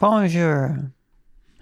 [0.00, 0.90] Bonjour.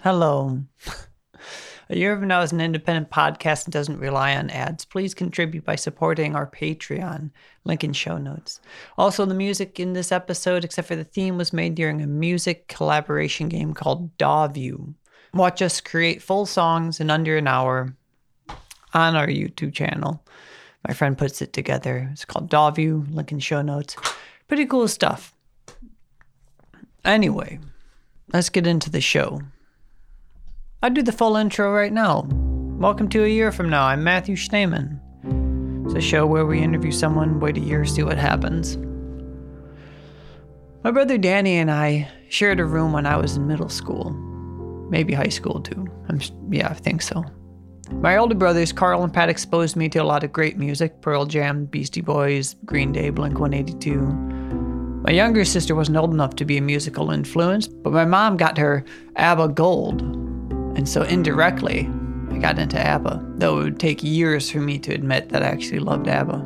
[0.04, 0.62] Hello.
[1.90, 4.84] A Year From Now is an independent podcast and doesn't rely on ads.
[4.84, 7.32] Please contribute by supporting our Patreon.
[7.64, 8.60] Link in show notes.
[8.96, 12.68] Also, the music in this episode, except for the theme, was made during a music
[12.68, 14.94] collaboration game called Dawview.
[15.34, 17.96] Watch us create full songs in under an hour
[18.94, 20.24] on our YouTube channel.
[20.86, 22.08] My friend puts it together.
[22.12, 23.12] It's called Dawview.
[23.12, 23.96] Link in show notes.
[24.46, 25.34] Pretty cool stuff.
[27.04, 27.58] Anyway,
[28.32, 29.40] let's get into the show.
[30.82, 32.26] I'll do the full intro right now.
[32.78, 33.84] Welcome to A Year From Now.
[33.84, 35.00] I'm Matthew Schneeman.
[35.86, 38.76] It's a show where we interview someone, wait a year, see what happens.
[40.84, 44.10] My brother Danny and I shared a room when I was in middle school.
[44.90, 45.86] Maybe high school too.
[46.08, 47.24] I'm, yeah, I think so.
[47.90, 51.24] My older brothers, Carl and Pat, exposed me to a lot of great music Pearl
[51.24, 54.67] Jam, Beastie Boys, Green Day, Blink 182.
[55.02, 58.58] My younger sister wasn't old enough to be a musical influence, but my mom got
[58.58, 58.84] her
[59.16, 60.02] ABBA Gold,
[60.76, 61.88] and so indirectly,
[62.30, 65.46] I got into ABBA, though it would take years for me to admit that I
[65.46, 66.38] actually loved ABBA.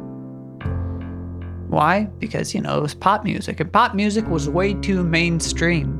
[1.68, 2.04] Why?
[2.18, 5.98] Because, you know, it was pop music, and pop music was way too mainstream.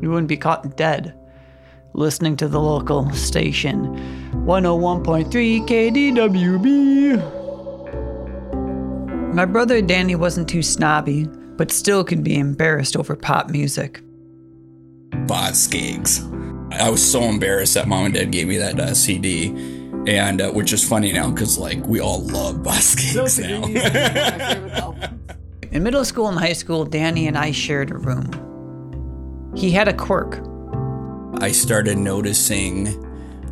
[0.00, 1.14] You wouldn't be caught dead
[1.92, 3.94] listening to the local station
[4.46, 7.40] 101.3 KDWB.
[9.34, 11.28] My brother Danny wasn't too snobby,
[11.60, 14.00] but still can be embarrassed over pop music.
[15.26, 16.26] Boz Skaggs.
[16.72, 19.48] I was so embarrassed that mom and dad gave me that uh, CD,
[20.06, 23.64] and uh, which is funny now because like we all love Boz Skaggs now.
[25.70, 29.52] In middle school and high school, Danny and I shared a room.
[29.54, 30.42] He had a quirk.
[31.42, 32.84] I started noticing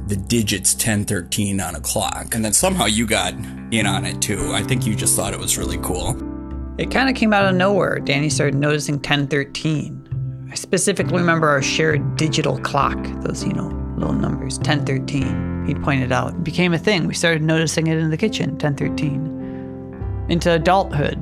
[0.07, 3.35] the digits 1013 on a clock, and then somehow you got
[3.71, 4.55] in on it too.
[4.55, 6.38] I think you just thought it was really cool.
[6.79, 7.99] It kind of came out of nowhere.
[7.99, 10.49] Danny started noticing 1013.
[10.51, 15.67] I specifically remember our shared digital clock, those, you know, little numbers, 1013.
[15.67, 16.35] He'd pointed out.
[16.35, 17.09] It became a thing.
[17.09, 20.27] We started noticing it in the kitchen, 1013.
[20.29, 21.19] Into adulthood,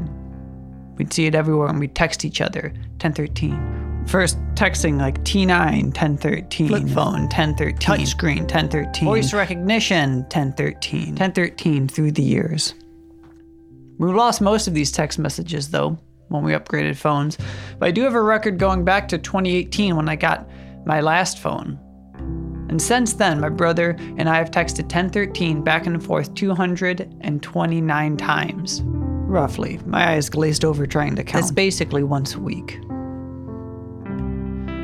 [0.99, 4.05] we'd see it everywhere and we'd text each other, 1013.
[4.07, 6.69] First texting like T9, 1013.
[6.69, 7.79] Flip phone, 1013.
[7.79, 9.05] Touchscreen, 1013.
[9.07, 11.07] Voice recognition, 1013.
[11.09, 12.75] 1013 through the years.
[13.99, 15.99] We lost most of these text messages though
[16.29, 17.39] when we upgraded phones,
[17.79, 20.49] but I do have a record going back to 2018 when I got
[20.85, 21.79] my last phone.
[22.69, 28.83] And since then, my brother and I have texted 1013 back and forth 229 times.
[28.85, 29.81] Roughly.
[29.87, 31.45] My eyes glazed over trying to count.
[31.45, 32.79] That's basically once a week.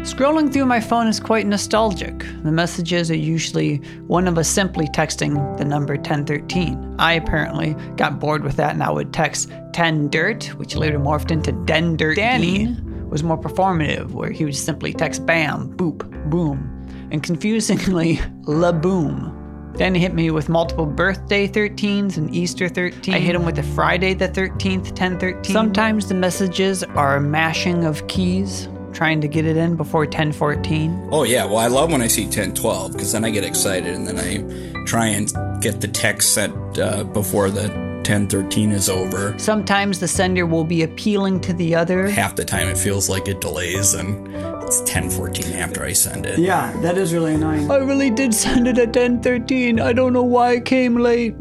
[0.02, 2.26] Scrolling through my phone is quite nostalgic.
[2.42, 3.76] The messages are usually
[4.08, 6.96] one of us simply texting the number 1013.
[6.98, 11.30] I apparently got bored with that and I would text 10 dirt, which later morphed
[11.30, 12.16] into den dirt.
[12.16, 12.76] Danny
[13.10, 19.38] was more performative, where he would simply text bam, boop, boom, and confusingly, la boom.
[19.76, 23.14] Then hit me with multiple birthday 13s and Easter 13.
[23.14, 25.44] I hit him with a Friday the 13th, 1013.
[25.52, 31.08] Sometimes the messages are a mashing of keys, trying to get it in before 1014.
[31.12, 34.06] Oh yeah, well I love when I see 1012 because then I get excited and
[34.06, 35.32] then I try and
[35.62, 37.68] get the text sent uh, before the
[38.02, 39.38] 1013 is over.
[39.38, 42.08] Sometimes the sender will be appealing to the other.
[42.08, 44.26] Half the time it feels like it delays and
[44.64, 46.38] it's 1014 after I send it.
[46.38, 47.70] Yeah, that is really annoying.
[47.70, 49.78] I really did send it at 1013.
[49.78, 51.36] I don't know why it came late.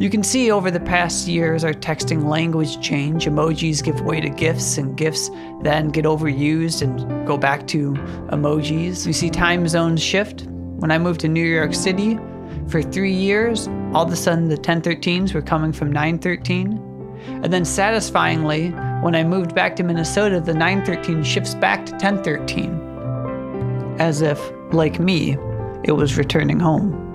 [0.00, 3.26] You can see over the past years our texting language change.
[3.26, 5.28] Emojis give way to GIFs, and GIFs
[5.62, 7.94] then get overused and go back to
[8.30, 9.04] emojis.
[9.04, 10.46] You see time zones shift.
[10.76, 12.16] When I moved to New York City
[12.68, 16.80] for three years, all of a sudden the 1013s were coming from 913.
[17.26, 18.70] And then satisfyingly,
[19.02, 23.96] when I moved back to Minnesota, the 913 shifts back to 1013.
[23.98, 24.38] As if,
[24.72, 25.36] like me,
[25.82, 27.07] it was returning home.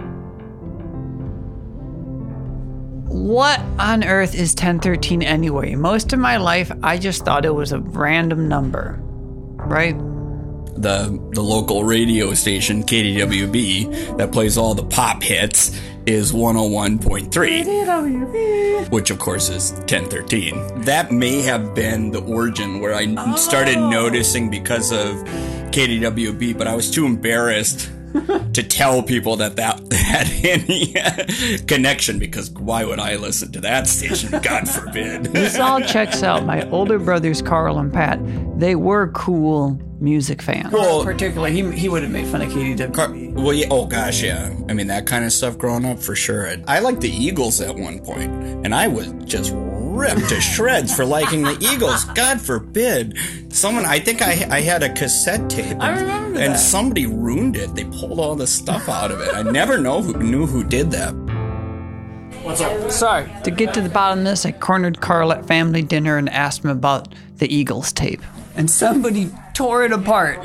[3.13, 5.75] What on earth is 1013 anyway?
[5.75, 9.95] Most of my life, I just thought it was a random number, right?
[10.75, 19.11] The the local radio station KDWB that plays all the pop hits is 101.3, which
[19.11, 20.81] of course is 1013.
[20.81, 23.91] That may have been the origin where I started oh.
[23.91, 25.17] noticing because of
[25.69, 27.91] KDWB, but I was too embarrassed
[28.53, 30.93] to tell people that that had any
[31.65, 34.31] connection because why would I listen to that station?
[34.41, 35.23] God forbid.
[35.33, 36.45] This all checks out.
[36.45, 38.19] My older brothers, Carl and Pat,
[38.59, 40.71] they were cool music fans.
[40.71, 42.93] Well- particularly, he, he would have made fun of KDW.
[42.93, 44.53] Car- well, yeah, oh gosh, yeah.
[44.69, 46.49] I mean, that kind of stuff growing up for sure.
[46.67, 48.31] I liked the Eagles at one point,
[48.65, 49.53] and I was just
[49.93, 52.03] ripped to shreds for liking the Eagles.
[52.05, 53.17] God forbid.
[53.49, 55.77] Someone, I think I, I had a cassette tape.
[55.79, 56.57] I remember And that.
[56.59, 57.75] somebody ruined it.
[57.75, 59.33] They pulled all the stuff out of it.
[59.33, 61.13] I never know who knew who did that.
[62.43, 62.91] What's up?
[62.91, 63.31] Sorry.
[63.43, 66.63] To get to the bottom of this, I cornered Carl at family dinner and asked
[66.63, 68.21] him about the Eagles tape.
[68.55, 70.43] And somebody tore it apart.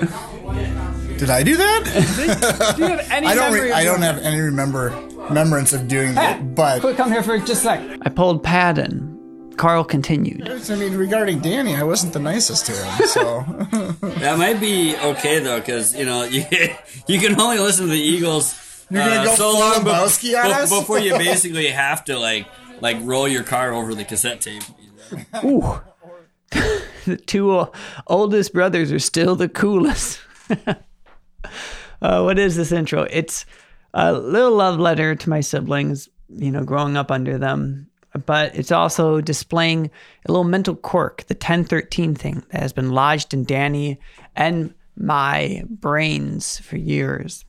[1.19, 2.75] Did I do that?
[2.77, 3.53] Do you have any I don't.
[3.53, 6.55] Re- I don't have any remember remembrance of doing it.
[6.55, 7.99] But Quick, come here for just a sec.
[8.03, 9.08] I pulled Pat in.
[9.59, 10.49] Carl continued.
[10.49, 13.07] I mean, regarding Danny, I wasn't the nicest to him.
[13.09, 13.43] So
[14.21, 16.45] That might be okay though, because you know you
[17.07, 18.55] you can only listen to the Eagles
[18.91, 20.07] You're gonna uh, go so long be- on
[20.47, 20.71] be- us?
[20.71, 22.47] before you basically have to like
[22.81, 24.63] like roll your car over the cassette tape.
[25.45, 25.81] Ooh.
[27.05, 27.73] the two o-
[28.07, 30.21] oldest brothers are still the coolest.
[32.01, 33.03] uh, what is this intro?
[33.11, 33.45] It's
[33.95, 37.87] a little love letter to my siblings, you know, growing up under them.
[38.27, 39.91] But it's also displaying
[40.27, 43.99] a little mental quirk, the 1013 thing that has been lodged in Danny
[44.37, 47.45] and my brains for years.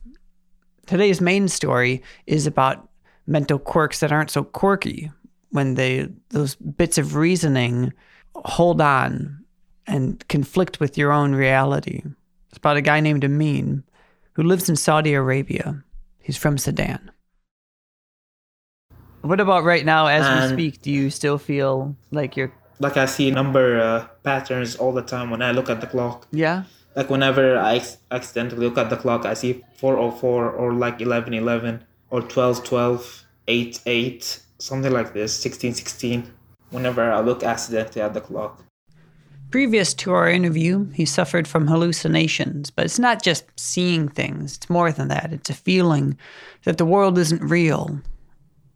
[0.86, 2.88] Today's main story is about
[3.26, 5.10] mental quirks that aren't so quirky
[5.50, 7.92] when they those bits of reasoning
[8.34, 9.44] hold on
[9.86, 12.02] and conflict with your own reality.
[12.48, 13.84] It's about a guy named Amin
[14.32, 15.82] who lives in Saudi Arabia.
[16.18, 17.10] He's from Sudan.
[19.22, 20.82] What about right now as we speak?
[20.82, 25.30] Do you still feel like you're like I see number uh, patterns all the time
[25.30, 26.26] when I look at the clock.
[26.32, 26.64] yeah?
[26.96, 32.20] Like whenever I accidentally look at the clock, I see 404 or like 1111 or
[32.20, 36.32] 1212, 88, something like this, 1616.
[36.70, 38.64] Whenever I look accidentally at the clock.
[39.50, 44.70] Previous to our interview, he suffered from hallucinations, but it's not just seeing things, it's
[44.70, 45.32] more than that.
[45.32, 46.16] It's a feeling
[46.64, 48.00] that the world isn't real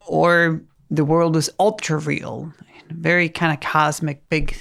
[0.06, 2.53] or the world is ultra real.
[2.91, 4.56] Very kind of cosmic, big,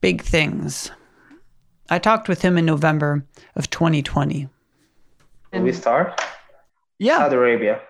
[0.00, 0.90] big things.
[1.90, 3.24] I talked with him in November
[3.54, 4.48] of 2020.
[5.52, 6.20] we start?
[6.98, 7.18] Yeah.
[7.18, 7.80] Saudi Arabia.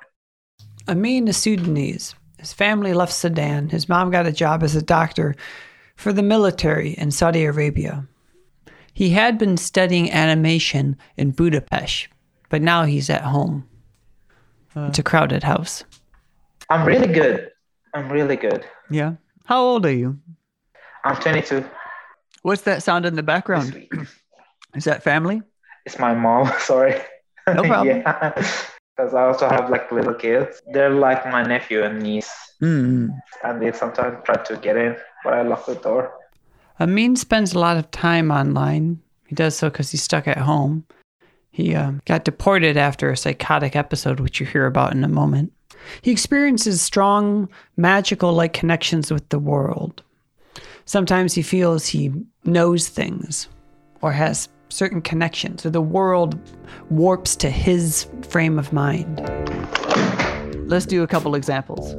[0.89, 2.15] Amin is Sudanese.
[2.39, 3.69] His family left Sudan.
[3.69, 5.37] His mom got a job as a doctor
[5.95, 8.07] for the military in Saudi Arabia.
[8.93, 12.09] He had been studying animation in Budapest,
[12.49, 13.69] but now he's at home.
[14.75, 15.85] it's a crowded house.
[16.73, 17.51] I'm really good.
[17.93, 18.65] I'm really good.
[18.91, 19.17] Yeah.
[19.45, 20.19] How old are you?
[21.05, 21.69] I'm 22
[22.41, 23.87] What's that sound in the background?
[24.75, 25.43] Is that family?
[25.85, 26.99] It's my mom, sorry.
[27.47, 27.99] No problem.
[27.99, 28.31] yeah.
[28.97, 30.63] Because I also have like little kids.
[30.73, 32.33] They're like my nephew and niece.
[32.63, 33.11] Mm.
[33.45, 36.15] And they sometimes try to get in, but I lock the door.
[36.81, 38.99] Amin spends a lot of time online.
[39.27, 40.87] He does so because he's stuck at home.
[41.51, 45.53] He uh, got deported after a psychotic episode, which you hear about in a moment.
[46.03, 50.03] He experiences strong, magical like connections with the world.
[50.85, 52.13] Sometimes he feels he
[52.45, 53.49] knows things
[54.01, 56.39] or has certain connections, or the world
[56.91, 59.21] warps to his frame of mind.
[60.69, 61.95] Let's do a couple examples.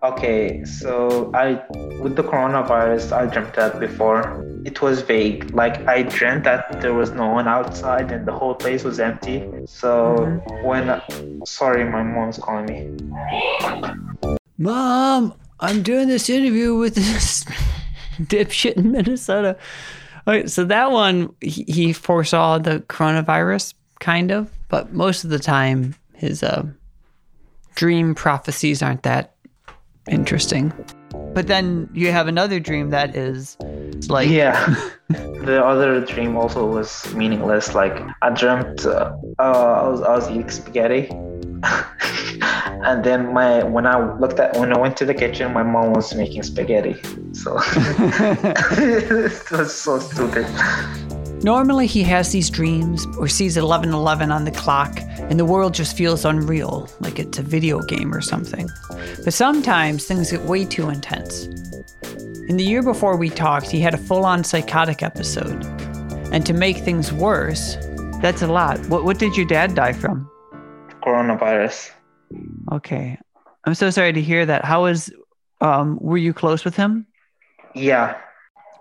[0.00, 1.60] Okay, so I
[2.00, 4.46] with the coronavirus, I dreamt that before.
[4.64, 5.52] It was vague.
[5.52, 9.50] Like I dreamt that there was no one outside and the whole place was empty.
[9.66, 11.02] So when
[11.44, 14.38] sorry, my mom's calling me.
[14.56, 17.44] Mom, I'm doing this interview with this
[18.20, 19.56] dipshit in Minnesota.
[20.28, 25.38] Okay, so that one, he, he foresaw the coronavirus, kind of, but most of the
[25.38, 26.66] time, his uh,
[27.74, 29.34] dream prophecies aren't that
[30.08, 30.72] interesting.
[31.34, 33.56] But then you have another dream that is
[34.08, 34.74] like, Yeah.
[35.08, 37.74] the other dream also was meaningless.
[37.74, 41.08] Like I dreamt uh, uh, I was I was eating spaghetti.
[42.84, 45.92] and then my when I looked at when I went to the kitchen, my mom
[45.92, 46.96] was making spaghetti.
[47.32, 47.58] So
[48.76, 50.46] it was so stupid.
[51.42, 55.96] Normally, he has these dreams or sees 1111 on the clock, and the world just
[55.96, 58.68] feels unreal, like it's a video game or something.
[59.24, 61.46] But sometimes things get way too intense.
[62.48, 65.64] In the year before we talked, he had a full on psychotic episode.
[66.32, 67.76] And to make things worse,
[68.20, 68.80] that's a lot.
[68.88, 70.28] What, what did your dad die from?
[71.04, 71.92] Coronavirus.
[72.72, 73.16] Okay.
[73.64, 74.64] I'm so sorry to hear that.
[74.64, 75.12] How was,
[75.60, 77.06] um, were you close with him?
[77.74, 78.18] Yeah.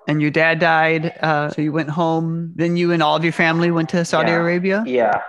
[0.07, 2.53] And your dad died, uh, so you went home.
[2.55, 4.37] Then you and all of your family went to Saudi Yeah.
[4.37, 4.83] Arabia.
[4.87, 5.21] Yeah.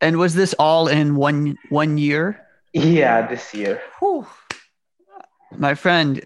[0.00, 2.40] And was this all in one one year?
[2.74, 3.80] Yeah, this year.
[4.00, 4.26] Whew.
[5.56, 6.20] My friend,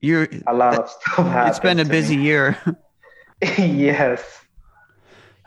[0.00, 0.28] you're.
[0.46, 1.48] A lot of stuff happened.
[1.50, 2.22] It's been a busy me.
[2.24, 2.56] year.
[3.58, 4.22] yes.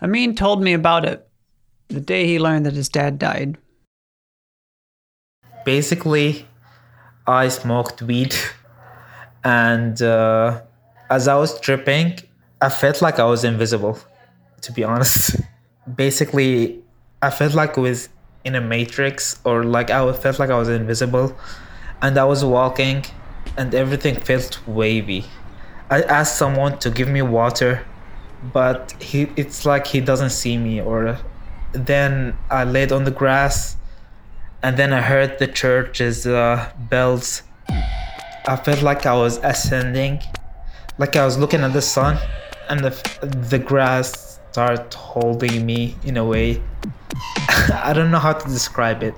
[0.01, 1.27] Amin told me about it
[1.87, 3.57] the day he learned that his dad died.
[5.65, 6.47] basically
[7.27, 8.33] i smoked weed
[9.43, 10.61] and uh,
[11.09, 12.19] as I was tripping,
[12.61, 13.99] I felt like I was invisible.
[14.61, 15.35] To be honest,
[15.95, 16.81] basically,
[17.21, 18.09] I felt like I was
[18.43, 21.35] in a matrix, or like I felt like I was invisible,
[22.01, 23.05] and I was walking,
[23.57, 25.25] and everything felt wavy.
[25.89, 27.85] I asked someone to give me water,
[28.53, 30.81] but he it's like he doesn't see me.
[30.81, 31.17] Or
[31.73, 33.75] then I laid on the grass,
[34.61, 37.43] and then I heard the church's uh, bells.
[38.47, 40.21] I felt like I was ascending,
[40.99, 42.19] like I was looking at the sun,
[42.69, 42.91] and the
[43.49, 46.61] the grass started holding me in a way.
[47.73, 49.15] I don't know how to describe it.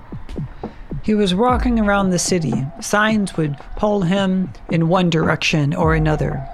[1.04, 2.54] He was walking around the city.
[2.80, 6.48] Signs would pull him in one direction or another.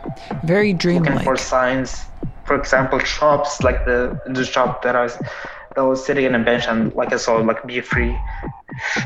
[0.45, 1.11] Very dreamlike.
[1.11, 2.05] looking for signs.
[2.45, 5.17] For example, shops like the the shop that I was
[5.75, 8.17] that was sitting in a bench and like I saw like be free.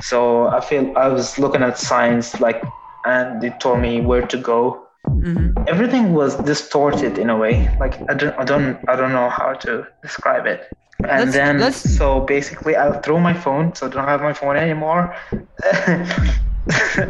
[0.01, 2.61] So I feel I was looking at signs like
[3.05, 4.87] and it told me where to go.
[5.07, 5.63] Mm-hmm.
[5.67, 7.75] Everything was distorted in a way.
[7.79, 10.67] Like I don't I don't I don't know how to describe it.
[10.99, 14.33] And Let's- then let's- so basically I threw my phone, so I don't have my
[14.33, 15.15] phone anymore.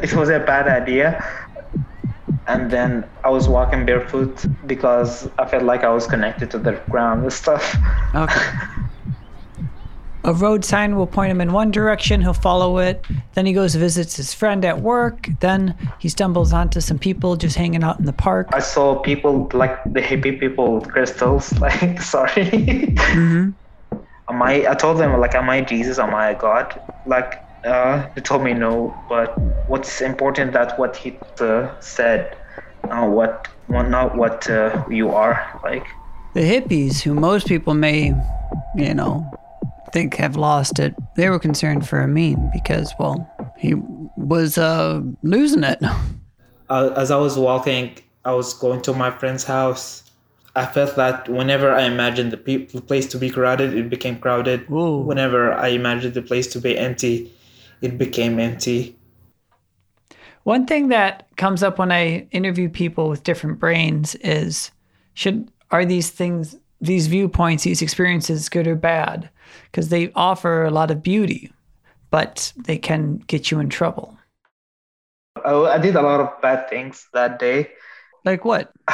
[0.05, 1.21] it was a bad idea
[2.47, 6.73] and then I was walking barefoot because I felt like I was connected to the
[6.89, 7.75] ground and stuff.
[8.15, 8.41] Okay.
[10.23, 13.03] A road sign will point him in one direction, he'll follow it.
[13.33, 15.27] Then he goes visits his friend at work.
[15.39, 18.49] Then he stumbles onto some people just hanging out in the park.
[18.53, 21.51] I saw people like the hippie people with crystals.
[21.61, 22.95] Like, sorry.
[24.29, 24.67] Am I?
[24.67, 25.99] I told them like, am I Jesus?
[25.99, 26.79] Am I a God?
[27.05, 28.95] Like, uh, they told me no.
[29.09, 29.37] But
[29.67, 32.37] what's important that what he uh, said,
[32.85, 35.59] uh, what, what not what uh, you are.
[35.63, 35.85] Like,
[36.33, 38.13] The hippies, who most people may,
[38.75, 39.29] you know,
[39.93, 43.75] think have lost it, they were concerned for Amin because, well, he
[44.17, 45.79] was uh, losing it.
[46.69, 50.03] uh, as I was walking, I was going to my friend's house.
[50.55, 54.19] I felt that whenever I imagined the, pe- the place to be crowded, it became
[54.19, 54.69] crowded.
[54.69, 54.99] Whoa.
[54.99, 57.31] Whenever I imagined the place to be empty,
[57.81, 58.97] it became empty.
[60.43, 64.71] One thing that comes up when I interview people with different brains is
[65.13, 69.29] should are these things these viewpoints these experiences good or bad
[69.65, 71.51] because they offer a lot of beauty
[72.09, 74.17] but they can get you in trouble
[75.45, 77.69] I, I did a lot of bad things that day.
[78.25, 78.71] like what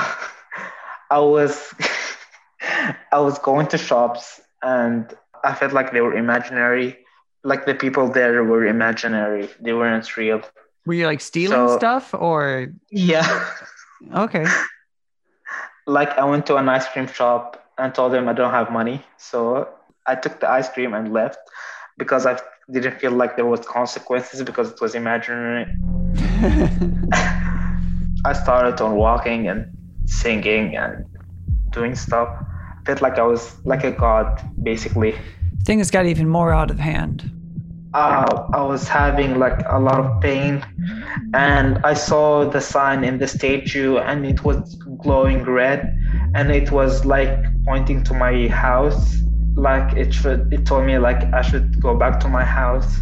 [1.10, 1.74] I was
[3.12, 5.12] I was going to shops and
[5.44, 6.98] I felt like they were imaginary.
[7.44, 9.48] Like the people there were imaginary.
[9.62, 10.42] They weren't real.
[10.86, 13.28] were you like stealing So- stuff or Yeah.
[14.14, 14.46] okay
[15.88, 19.04] like I went to an ice cream shop and told them I don't have money.
[19.18, 19.70] So
[20.06, 21.38] I took the ice cream and left
[21.98, 22.40] because I
[22.72, 25.66] didn't feel like there was consequences because it was imaginary.
[28.26, 29.66] I started on walking and
[30.06, 31.06] singing and
[31.70, 32.30] doing stuff.
[32.86, 35.16] Felt like I was like a god, basically.
[35.64, 37.30] things got even more out of hand
[37.94, 40.64] uh, I was having like a lot of pain,
[41.34, 45.98] and I saw the sign in the statue, and it was glowing red,
[46.36, 49.18] and it was like pointing to my house.
[49.56, 53.00] Like it should, it told me like I should go back to my house.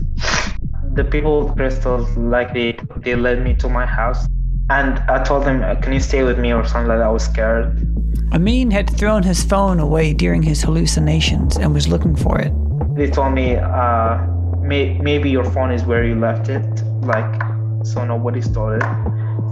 [0.93, 4.27] The people with crystals, like they they led me to my house,
[4.69, 7.07] and I told them, "Can you stay with me?" or something like that.
[7.07, 7.91] I was scared.
[8.33, 12.51] amin had thrown his phone away during his hallucinations and was looking for it
[12.95, 14.17] they told me uh,
[14.65, 16.65] may, maybe your phone is where you left it
[17.01, 17.41] like
[17.83, 18.83] so nobody stole it.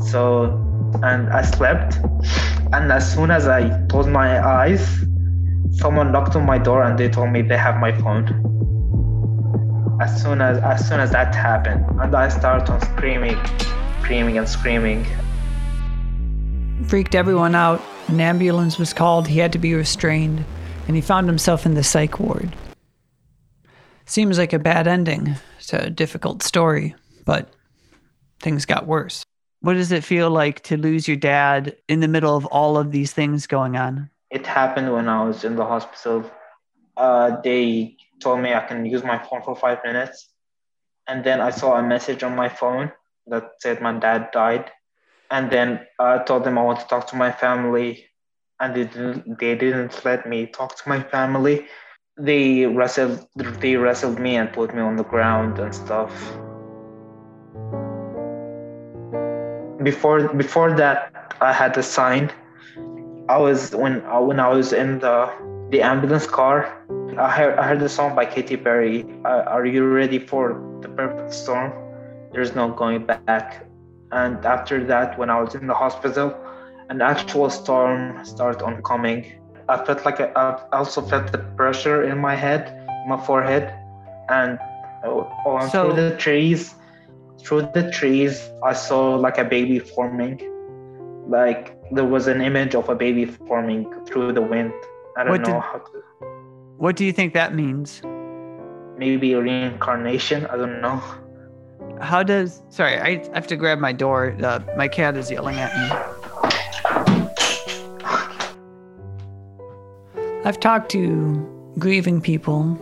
[0.04, 0.60] So
[1.04, 1.98] and i slept.
[2.74, 5.06] And as soon as i closed my eyes
[5.72, 8.26] someone knocked on my door and they told me they have my phone.
[10.02, 13.38] As soon as as soon as that happened and i started on screaming
[14.02, 15.06] screaming and screaming.
[16.88, 17.82] Freaked everyone out.
[18.08, 19.30] An ambulance was called.
[19.30, 20.44] He had to be restrained.
[20.88, 22.54] And he found himself in the psych ward
[24.06, 25.36] seems like a bad ending
[25.68, 26.96] to a difficult story
[27.26, 27.50] but
[28.40, 29.24] things got worse
[29.62, 32.92] what does it feel like to lose your dad in the middle of all of
[32.92, 36.30] these things going on it happened when I was in the hospital.
[36.98, 40.30] Uh, they told me I can use my phone for five minutes.
[41.08, 42.92] And then I saw a message on my phone
[43.28, 44.72] that said my dad died.
[45.30, 48.08] And then I told them I want to talk to my family.
[48.60, 51.68] And they didn't, they didn't let me talk to my family.
[52.18, 53.28] They wrestled,
[53.60, 56.12] they wrestled me and put me on the ground and stuff.
[59.84, 62.32] Before, before that, I had a sign
[63.30, 65.32] I was when uh, when I was in the
[65.72, 66.68] the ambulance car.
[67.18, 69.06] I heard I heard the song by Katy Perry.
[69.24, 71.72] Uh, Are you ready for the perfect storm?
[72.34, 73.66] There's no going back.
[74.12, 76.36] And after that, when I was in the hospital,
[76.90, 79.40] an actual storm started oncoming.
[79.70, 83.74] I felt like I, I also felt the pressure in my head, my forehead,
[84.30, 84.60] and
[85.04, 86.76] uh, So- through the trees,
[87.40, 90.40] through the trees, I saw like a baby forming.
[91.28, 94.74] Like there was an image of a baby forming through the wind.
[95.18, 96.04] I don't know did- how to.
[96.78, 98.02] What do you think that means?
[98.98, 100.46] Maybe reincarnation.
[100.48, 101.02] I don't know.
[102.02, 102.62] How does.
[102.70, 104.36] Sorry, I have to grab my door.
[104.44, 106.23] Uh, my cat is yelling at me.
[110.46, 112.78] I've talked to grieving people.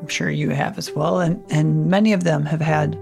[0.00, 1.20] I'm sure you have as well.
[1.20, 2.98] And, and many of them have had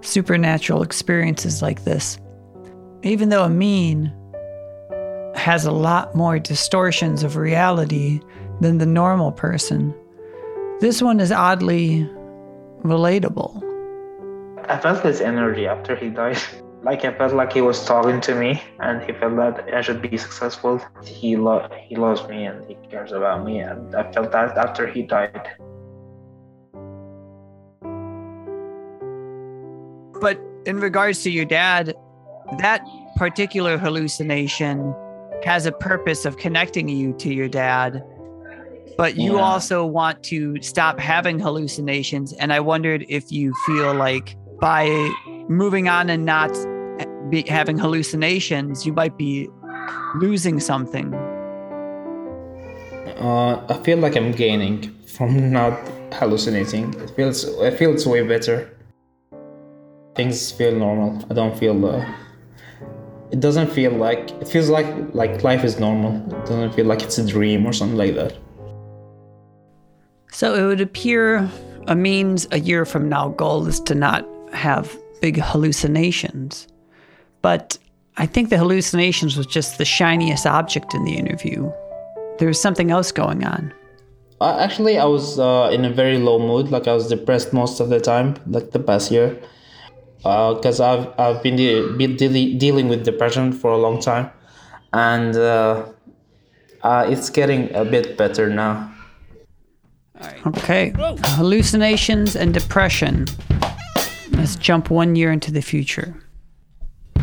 [0.00, 2.18] supernatural experiences like this.
[3.02, 4.12] Even though Amin
[5.34, 8.20] has a lot more distortions of reality
[8.60, 9.94] than the normal person,
[10.80, 12.08] this one is oddly
[12.82, 13.62] relatable.
[14.68, 16.38] I felt his energy after he died.
[16.84, 20.02] Like I felt like he was talking to me, and he felt that I should
[20.02, 20.80] be successful.
[21.04, 24.88] He lo- he loves me and he cares about me, and I felt that after
[24.88, 25.48] he died.
[30.20, 31.94] But in regards to your dad,
[32.58, 32.84] that
[33.16, 34.94] particular hallucination
[35.44, 38.02] has a purpose of connecting you to your dad.
[38.96, 39.42] But you Yeah.
[39.42, 42.32] also want to stop having hallucinations.
[42.34, 45.10] And I wondered if you feel like by
[45.48, 46.50] moving on and not
[47.32, 49.48] be having hallucinations, you might be
[50.16, 51.14] losing something.
[53.16, 55.72] Uh, I feel like I'm gaining from not
[56.12, 56.92] hallucinating.
[57.00, 58.70] It feels I feel it's way better.
[60.14, 61.24] Things feel normal.
[61.30, 62.04] I don't feel uh,
[63.30, 66.12] it doesn't feel like it feels like like life is normal.
[66.36, 68.36] It doesn't feel like it's a dream or something like that.
[70.30, 71.48] So it would appear
[71.88, 76.68] Amin's a year from now goal is to not have big hallucinations.
[77.42, 77.78] But
[78.16, 81.70] I think the hallucinations was just the shiniest object in the interview.
[82.38, 83.72] There was something else going on.
[84.40, 86.70] Uh, actually, I was uh, in a very low mood.
[86.70, 89.40] Like I was depressed most of the time, like the past year,
[90.16, 94.30] because I've I've been, de- been deali- dealing with depression for a long time,
[94.92, 95.86] and uh,
[96.82, 98.92] uh, it's getting a bit better now.
[100.46, 100.92] Okay.
[100.96, 103.26] Hallucinations and depression.
[104.32, 106.14] Let's jump one year into the future.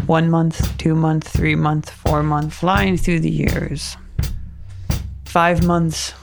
[0.09, 3.95] One month, two month, three month, four month, flying through the years.
[5.25, 6.15] Five months,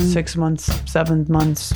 [0.00, 1.72] six months, seven months.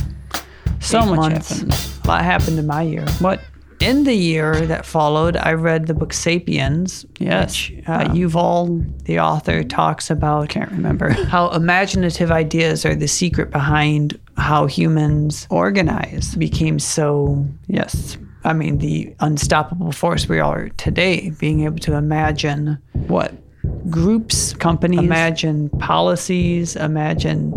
[0.81, 1.49] So Eight much months.
[1.49, 1.89] happened.
[2.03, 3.05] A lot happened in my year.
[3.21, 3.39] But
[3.79, 7.05] in the year that followed, I read the book *Sapiens*.
[7.17, 7.69] Yes.
[7.69, 10.49] which, uh, Yuval, the author, talks about.
[10.49, 16.35] Can't remember how imaginative ideas are the secret behind how humans organize.
[16.35, 18.17] Became so yes.
[18.43, 23.33] I mean, the unstoppable force we are today, being able to imagine what
[23.89, 27.53] groups, companies, imagine policies, imagine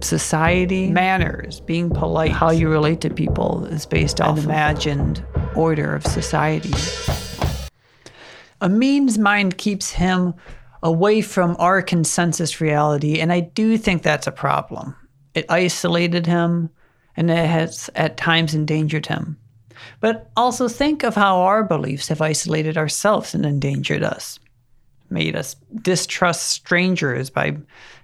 [0.00, 6.06] society, manners, being polite, how you relate to people is based on imagined order of
[6.06, 6.72] society.
[8.60, 10.34] Amin's mind keeps him
[10.82, 14.94] away from our consensus reality, and I do think that's a problem.
[15.34, 16.70] It isolated him,
[17.16, 19.38] and it has at times endangered him.
[20.00, 24.38] But also think of how our beliefs have isolated ourselves and endangered us
[25.10, 27.56] made us distrust strangers by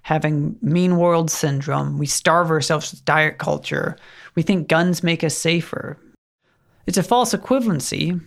[0.02, 1.98] having mean world syndrome.
[1.98, 3.96] We starve ourselves with diet culture.
[4.34, 5.98] We think guns make us safer.
[6.86, 8.20] It's a false equivalency.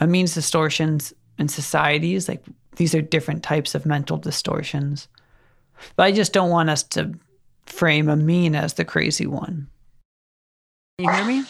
[0.00, 2.28] Amin's distortions in societies.
[2.28, 2.44] Like
[2.76, 5.08] these are different types of mental distortions.
[5.96, 7.14] But I just don't want us to
[7.66, 9.68] frame Amin as the crazy one.
[10.98, 11.44] You hear me?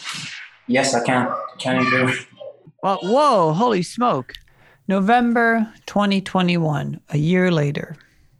[0.67, 1.27] Yes, I can.
[1.59, 2.15] Can you hear?
[2.81, 4.33] Well, whoa, holy smoke.
[4.87, 7.95] November 2021, a year later.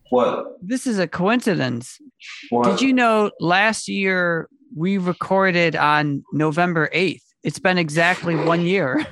[0.09, 0.57] What?
[0.61, 1.99] This is a coincidence.
[2.49, 2.65] What?
[2.69, 7.21] Did you know last year we recorded on November 8th?
[7.43, 9.05] It's been exactly one year.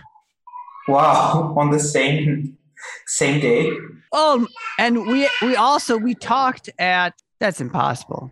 [0.87, 1.53] Wow!
[1.57, 2.57] On the same
[3.05, 3.71] same day.
[4.11, 4.47] Oh,
[4.77, 8.31] and we we also we talked at that's impossible.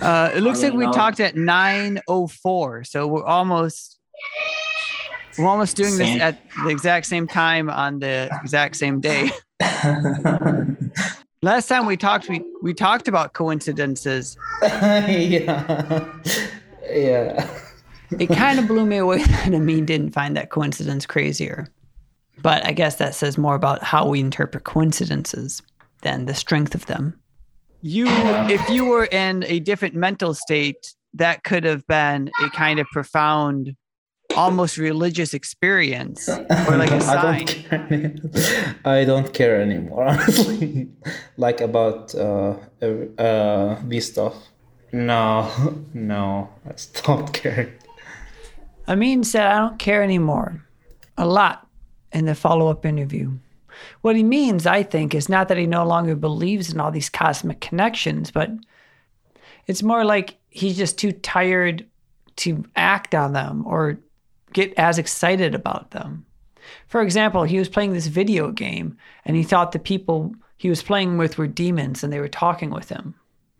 [0.00, 0.92] Uh, it looks like we know.
[0.92, 3.98] talked at 9:04, so we're almost
[5.38, 6.14] we're almost doing Same.
[6.14, 9.30] this at the exact same time on the exact same day.
[11.42, 14.36] Last time we talked, we we talked about coincidences.
[14.62, 16.04] yeah.
[16.90, 17.48] Yeah.
[18.18, 21.68] It kind of blew me away that Amin didn't find that coincidence crazier.
[22.42, 25.62] But I guess that says more about how we interpret coincidences
[26.02, 27.18] than the strength of them.
[27.82, 32.78] You, if you were in a different mental state, that could have been a kind
[32.78, 33.74] of profound
[34.36, 37.46] almost religious experience or like a I sign.
[37.46, 38.76] don't care.
[38.84, 40.88] I don't care anymore, honestly.
[41.36, 44.34] like about uh, uh, this stuff.
[44.92, 45.50] No,
[45.94, 47.72] no, I stopped caring.
[48.88, 50.64] Amin said, I don't care anymore.
[51.16, 51.66] A lot
[52.12, 53.32] in the follow up interview.
[54.00, 57.08] What he means, I think, is not that he no longer believes in all these
[57.08, 58.50] cosmic connections, but
[59.66, 61.86] it's more like he's just too tired
[62.36, 63.98] to act on them or
[64.52, 66.26] get as excited about them.
[66.86, 70.82] For example, he was playing this video game and he thought the people he was
[70.82, 73.14] playing with were demons and they were talking with him.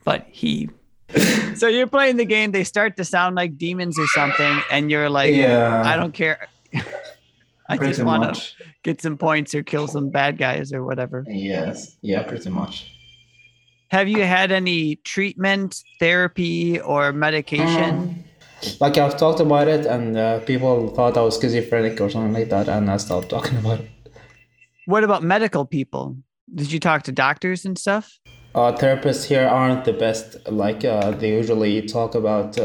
[0.04, 0.68] But he.
[1.54, 5.10] so you're playing the game, they start to sound like demons or something, and you're
[5.10, 5.82] like, Yeah.
[5.84, 6.48] I don't care.
[7.70, 8.42] I just want to
[8.82, 11.24] get some points or kill some bad guys or whatever.
[11.28, 12.92] Yes, yeah, pretty much.
[13.90, 18.24] Have you had any treatment, therapy, or medication?
[18.80, 22.50] Like I've talked about it, and uh, people thought I was schizophrenic or something like
[22.50, 23.90] that, and I stopped talking about it.
[24.86, 26.16] What about medical people?
[26.52, 28.18] Did you talk to doctors and stuff?
[28.54, 30.36] Uh, therapists here aren't the best.
[30.50, 32.58] Like uh, they usually talk about.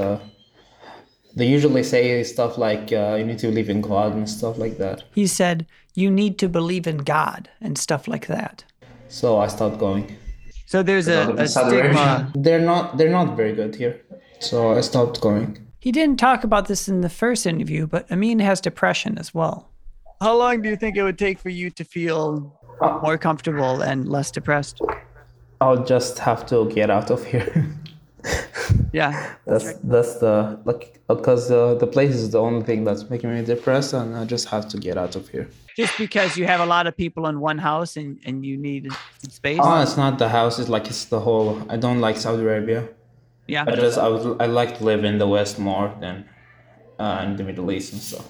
[1.36, 4.58] Uh, they usually say stuff like uh, you need to believe in God and stuff
[4.58, 5.04] like that.
[5.14, 8.64] He said, You need to believe in God and stuff like that.
[9.08, 10.18] So I stopped going.
[10.66, 12.32] So there's a, a stigma.
[12.36, 12.98] They're not.
[12.98, 14.02] They're not very good here.
[14.40, 15.60] So I stopped going.
[15.80, 19.70] He didn't talk about this in the first interview, but Amin has depression as well.
[20.20, 22.60] How long do you think it would take for you to feel
[23.04, 24.82] more comfortable and less depressed?
[25.62, 27.68] I'll just have to get out of here.
[28.96, 29.36] Yeah.
[29.46, 33.44] that's that's the like because uh, the place is the only thing that's making me
[33.44, 35.48] depressed, and I just have to get out of here.
[35.76, 38.88] Just because you have a lot of people in one house and, and you need
[39.28, 39.60] space?
[39.62, 40.60] Oh, it's not the house.
[40.60, 41.62] It's like it's the whole.
[41.70, 42.88] I don't like Saudi Arabia.
[43.48, 43.66] yeah.
[43.68, 46.16] I just I would I like to live in the West more than
[46.98, 48.28] uh, in the Middle East and stuff.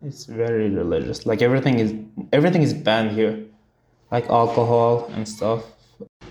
[0.00, 1.26] It's very religious.
[1.26, 1.90] Like everything is
[2.32, 3.34] everything is banned here,
[4.12, 5.60] like alcohol and stuff.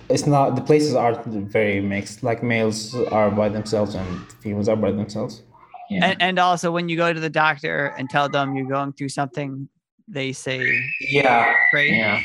[0.09, 2.23] It's not the places aren't very mixed.
[2.23, 5.43] Like males are by themselves and females are by themselves.
[5.89, 9.09] And, and also, when you go to the doctor and tell them you're going through
[9.09, 9.69] something,
[10.07, 11.53] they say, Yeah.
[11.71, 11.91] pray.
[11.91, 12.21] Yeah.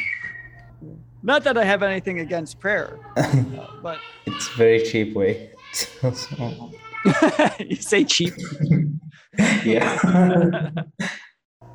[1.23, 2.99] Not that I have anything against prayer,
[3.83, 5.51] but It's very cheap way.
[7.59, 8.33] You say cheap.
[9.65, 10.71] yeah.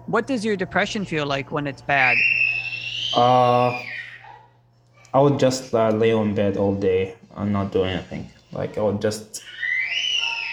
[0.06, 2.15] What does your depression feel like when it's bad?
[3.13, 3.78] Uh,
[5.13, 8.30] I would just uh, lay on bed all day and not do anything.
[8.52, 9.43] Like I would just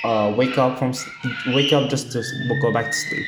[0.04, 0.92] uh, wake up from
[1.48, 2.22] wake up just to
[2.60, 3.26] go back to sleep.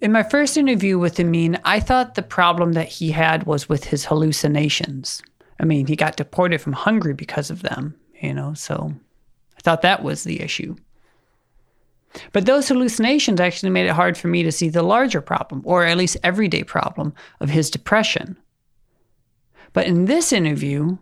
[0.00, 3.84] In my first interview with Amin, I thought the problem that he had was with
[3.84, 5.22] his hallucinations.
[5.60, 8.92] I mean, he got deported from Hungary because of them, you know, so
[9.56, 10.74] I thought that was the issue.
[12.32, 15.84] But those hallucinations actually made it hard for me to see the larger problem, or
[15.84, 18.36] at least everyday problem, of his depression.
[19.72, 20.98] But in this interview,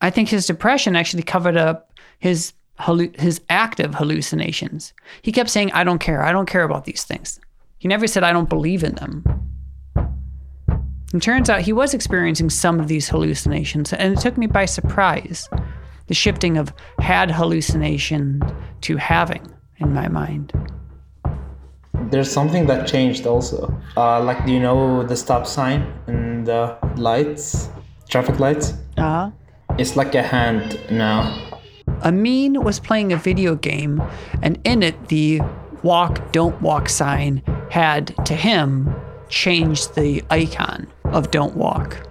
[0.00, 2.52] I think his depression actually covered up his
[3.18, 4.92] his active hallucinations.
[5.22, 6.22] He kept saying, "I don't care.
[6.22, 7.38] I don't care about these things."
[7.78, 9.24] He never said, "I don't believe in them."
[11.12, 14.64] And turns out he was experiencing some of these hallucinations, and it took me by
[14.64, 15.48] surprise.
[16.08, 18.42] The shifting of had hallucination
[18.80, 19.46] to having
[19.78, 20.52] in my mind.
[22.10, 23.72] There's something that changed also.
[23.96, 27.68] Uh, like do you know the stop sign and the lights,
[28.08, 28.74] traffic lights?
[28.96, 29.30] Uh-huh.
[29.78, 31.60] It's like a hand now.
[32.02, 34.02] Amin was playing a video game,
[34.42, 35.40] and in it, the
[35.82, 38.94] walk, don't walk sign had, to him,
[39.28, 42.06] changed the icon of don't walk.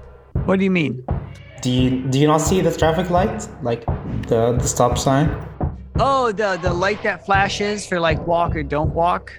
[0.45, 1.05] What do you mean?
[1.61, 3.47] Do you do you not see the traffic light?
[3.61, 3.85] Like
[4.27, 5.33] the the stop sign?
[5.99, 9.31] Oh, the, the light that flashes for like walk or don't walk.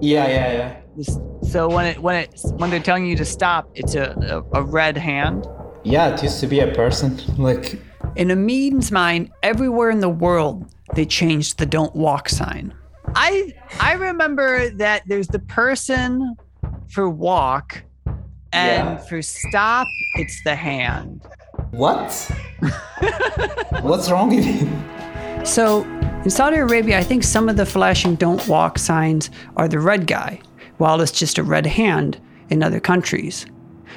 [0.00, 1.14] Yeah, yeah, yeah.
[1.42, 4.62] So when it when it when they're telling you to stop, it's a, a, a
[4.62, 5.46] red hand.
[5.84, 7.20] Yeah, it used to be a person.
[7.38, 7.78] Like
[8.16, 12.74] In Amin's mind, everywhere in the world, they changed the don't walk sign.
[13.14, 16.36] I I remember that there's the person
[16.88, 17.82] for walk,
[18.52, 18.96] and Yeah.
[18.98, 21.20] for stop, it's the hand.
[21.72, 22.12] what?
[23.82, 24.68] What's wrong with you?
[25.44, 25.82] So
[26.24, 30.06] in Saudi Arabia, I think some of the flashing don't walk signs are the red
[30.06, 30.40] guy,
[30.78, 32.18] while it's just a red hand
[32.48, 33.44] in other countries.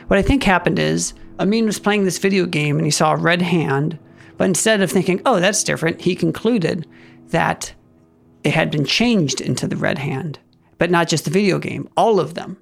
[0.08, 3.18] What I think happened is Amin was playing this video game and he saw a
[3.18, 3.98] red hand,
[4.38, 6.88] but instead of thinking, oh, that's different, he concluded
[7.30, 7.74] that
[8.44, 10.40] it had been changed into the red hand.
[10.78, 12.58] But not just the video game, all of them.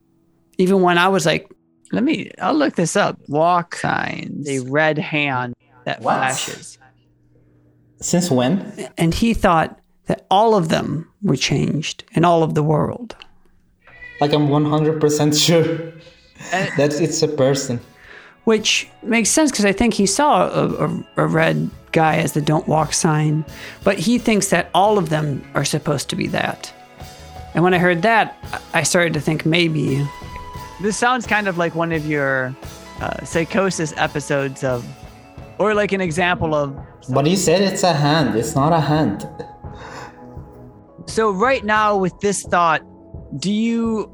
[0.57, 1.49] Even when I was like,
[1.91, 3.19] let me, I'll look this up.
[3.27, 5.53] Walk signs, a red hand
[5.85, 6.15] that What?
[6.15, 6.77] flashes
[8.01, 8.89] Since when?
[8.97, 13.15] and he thought that all of them were changed in all of the world.
[14.21, 15.93] Like I'm 100% sure
[16.77, 17.79] that it's a person.
[18.45, 22.41] Which makes sense because I think he saw a, a, a red guy as the
[22.41, 23.45] don't walk sign,
[23.83, 26.71] but he thinks that all of them are supposed to be that.
[27.53, 28.37] And when I heard that,
[28.73, 30.05] I started to think maybe
[30.81, 32.55] this sounds kind of like one of your
[32.99, 34.85] uh, psychosis episodes of,
[35.57, 36.77] or like an example of.
[37.09, 38.37] But you said it's a hand.
[38.37, 39.27] It's not a hand.
[41.07, 42.81] So right now, with this thought,
[43.39, 44.11] do you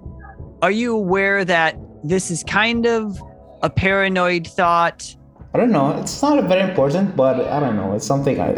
[0.61, 3.19] are you aware that this is kind of
[3.61, 5.15] a paranoid thought?
[5.53, 5.91] I don't know.
[5.99, 7.93] It's not very important, but I don't know.
[7.93, 8.51] It's something I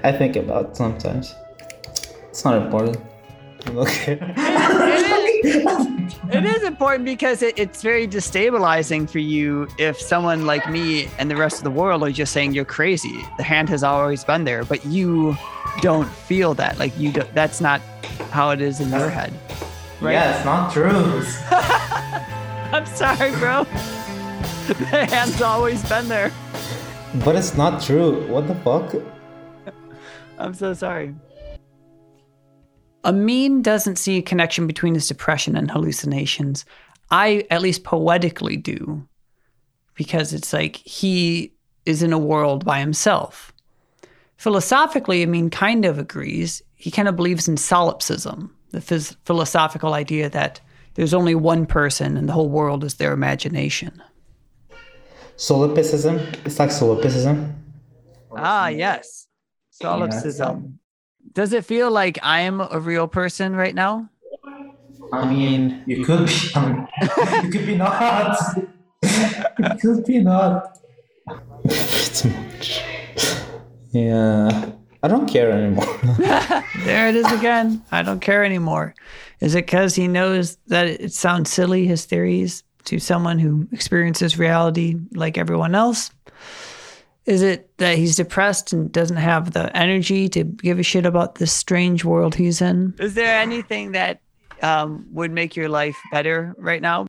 [0.04, 1.34] I think about sometimes.
[2.28, 2.98] It's not important.
[3.68, 4.18] Okay.
[5.42, 11.30] It is important because it, it's very destabilizing for you if someone like me and
[11.30, 13.22] the rest of the world are just saying you're crazy.
[13.36, 15.36] The hand has always been there, but you
[15.80, 16.78] don't feel that.
[16.78, 17.80] Like you, do, that's not
[18.30, 19.32] how it is in your head.
[20.00, 20.12] Right?
[20.12, 21.22] Yeah, it's not true.
[22.72, 23.66] I'm sorry, bro.
[24.78, 26.32] The hand's always been there.
[27.24, 28.26] But it's not true.
[28.28, 28.94] What the fuck?
[30.38, 31.14] I'm so sorry.
[33.04, 36.64] Amin doesn't see a connection between his depression and hallucinations.
[37.10, 39.06] I, at least poetically, do.
[39.94, 41.52] Because it's like he
[41.86, 43.52] is in a world by himself.
[44.36, 46.62] Philosophically, Amin kind of agrees.
[46.74, 50.60] He kind of believes in solipsism, the phys- philosophical idea that
[50.94, 54.02] there's only one person and the whole world is their imagination.
[55.40, 56.18] Solipsism?
[56.44, 57.54] It's like solipsism.
[58.36, 59.26] Ah, yes.
[59.70, 60.78] Solipsism.
[61.32, 64.10] Does it feel like I am a real person right now?
[65.14, 66.34] I mean, you could be.
[66.54, 66.88] I mean,
[67.44, 68.38] you could be not.
[69.02, 70.78] you could be not.
[72.14, 72.82] Too much.
[73.92, 74.72] Yeah.
[75.02, 75.86] I don't care anymore.
[76.84, 77.82] There it is again.
[77.90, 78.94] I don't care anymore.
[79.40, 84.38] Is it because he knows that it sounds silly, his theories, to someone who experiences
[84.38, 86.10] reality like everyone else?
[87.26, 91.36] Is it that he's depressed and doesn't have the energy to give a shit about
[91.36, 92.94] this strange world he's in?
[92.98, 94.20] Is there anything that
[94.62, 97.06] um, would make your life better right now?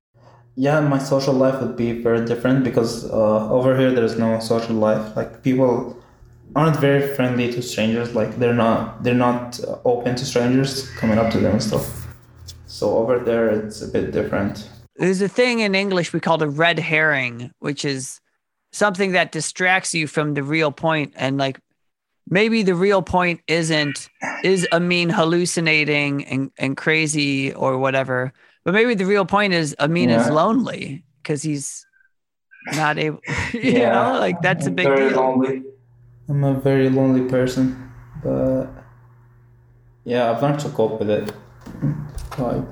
[0.56, 4.76] yeah, my social life would be very different because uh, over here there's no social
[4.76, 5.16] life.
[5.16, 5.98] Like people
[6.56, 8.14] aren't very friendly to strangers.
[8.14, 12.08] Like they're not they're not uh, open to strangers coming up to them and stuff.
[12.68, 14.70] So over there it's a bit different.
[15.02, 18.22] There's a thing in English we call a red herring, which is
[18.72, 21.60] something that distracts you from the real point and like
[22.30, 24.08] maybe the real point isn't
[24.44, 28.32] is Amin hallucinating and, and crazy or whatever.
[28.64, 31.84] But maybe the real point is Amin is lonely because he's
[32.76, 33.22] not able
[33.54, 33.90] you Yeah.
[34.14, 35.18] know, like that's a I'm big very deal.
[35.20, 35.64] lonely.
[36.30, 37.92] I'm a very lonely person,
[38.24, 38.68] but
[40.06, 41.34] yeah, I've learned to cope with it.
[42.38, 42.64] Like,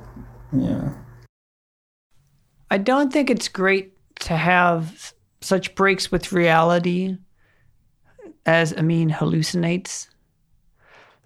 [0.54, 0.94] yeah.
[2.72, 7.18] I don't think it's great to have such breaks with reality
[8.46, 10.08] as Amin hallucinates.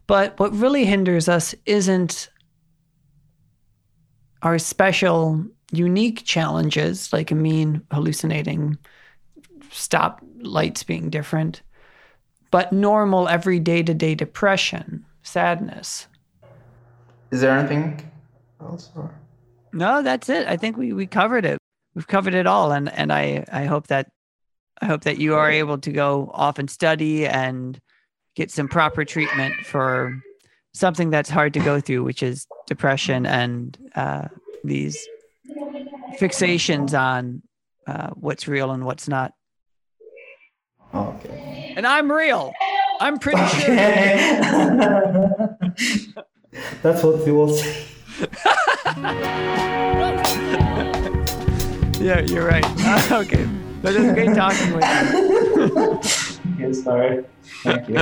[0.08, 2.30] But what really hinders us isn't
[4.42, 8.78] our special, unique challenges, like Amin hallucinating,
[9.72, 11.62] stop lights being different,
[12.52, 16.08] but normal, everyday to day depression, sadness.
[17.32, 18.12] Is there anything
[18.62, 18.92] else?
[18.96, 19.12] Or?
[19.74, 20.48] No, that's it.
[20.48, 21.58] I think we, we covered it.
[21.96, 24.10] We've covered it all, and and I I hope that
[24.82, 27.80] I hope that you are able to go off and study and
[28.36, 30.20] get some proper treatment for
[30.74, 34.28] something that's hard to go through, which is depression and uh,
[34.64, 35.08] these
[36.20, 37.44] fixations on
[37.86, 39.34] uh, what's real and what's not.
[40.94, 41.74] Okay.
[41.76, 42.54] And I'm real.
[43.00, 43.76] I'm pretty sure.
[46.84, 47.86] That's what you will say.
[52.04, 52.66] Yeah, you're right.
[53.14, 53.48] okay,
[53.82, 56.24] but it was great talking with you.
[56.56, 57.24] Okay, sorry.
[57.64, 58.00] Thank you.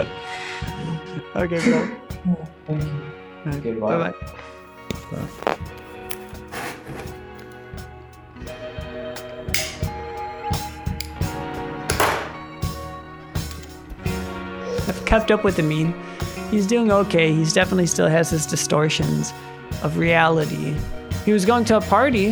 [1.35, 1.87] Okay, bro.
[2.65, 3.51] Thank you.
[3.53, 4.13] Okay, Bye bye.
[5.11, 5.57] bye.
[14.87, 15.93] I've kept up with Amin.
[16.49, 17.31] He's doing okay.
[17.31, 19.31] He's definitely still has his distortions
[19.82, 20.74] of reality.
[21.24, 22.28] He was going to a party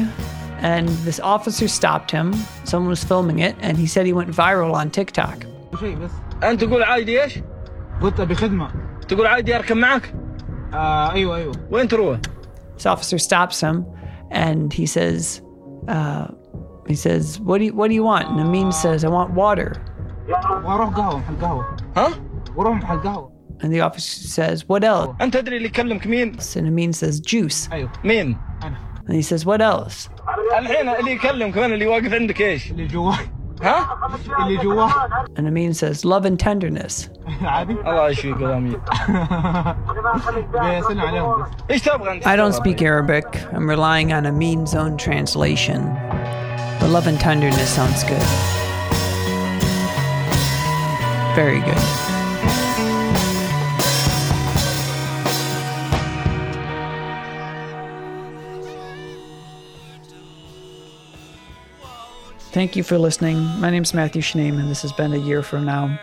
[0.61, 2.33] and this officer stopped him.
[2.64, 5.46] Someone was filming it and he said he went viral on TikTok.
[5.80, 6.11] شيء بس
[6.42, 7.38] انت تقول عادي ايش؟
[8.02, 8.70] قلت ابي خدمه
[9.09, 10.14] تقول عادي اركب معك؟
[10.74, 12.18] آه ايوه ايوه وين تروح؟
[12.76, 13.85] This officer stops him
[14.30, 15.42] and he says,
[15.88, 16.26] uh,
[16.88, 18.26] he says, what do you, what do you want?
[18.30, 19.72] And Amin says, I want water.
[20.64, 22.09] واروح قهوه محل قهوه ها؟
[22.57, 25.11] واروح محل قهوه And the officer says, What else?
[25.20, 27.72] انت تدري اللي يكلمك مين And Amin says, Juice.
[27.72, 28.76] ايوه مين انا
[29.09, 30.09] And he says, What else?
[30.59, 33.18] الحين اللي يكلمك من اللي واقف عندك ايش اللي جواه
[33.62, 33.87] ها
[34.40, 34.90] اللي جواه
[35.38, 37.09] And Amin says, Love and tenderness.
[37.42, 38.80] عادي الله يشفيك يا امين
[40.52, 43.26] بيسن عليهم بس ايش تبغى انت I don't speak Arabic.
[43.52, 45.80] I'm relying on Amin's own translation.
[46.80, 48.26] But love and tenderness sounds good.
[51.37, 51.85] Very good.
[62.60, 63.38] Thank you for listening.
[63.62, 65.98] My name is Matthew Schneem, and this has been a year from now.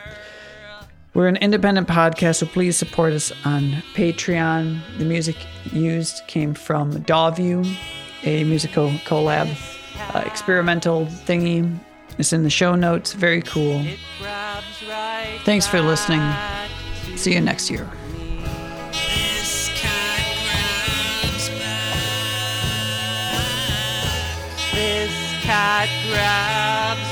[1.13, 4.81] We're an independent podcast, so please support us on Patreon.
[4.97, 5.37] The music
[5.71, 7.77] used came from Dawview,
[8.23, 9.55] a musical collab
[10.15, 11.79] uh, experimental thingy.
[12.17, 13.13] It's in the show notes.
[13.13, 13.85] Very cool.
[15.45, 16.23] Thanks for listening.
[17.17, 17.87] See you next year.
[26.09, 27.06] Grabs